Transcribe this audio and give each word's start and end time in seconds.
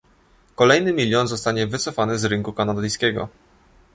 Kolejny 0.55 0.93
milion 0.93 1.27
zostanie 1.27 1.67
wycofany 1.67 2.17
z 2.17 2.25
rynku 2.25 2.53
kanadyjskiego 2.53 3.29